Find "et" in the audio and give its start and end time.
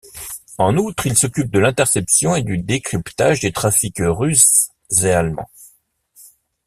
2.35-2.41, 5.03-5.11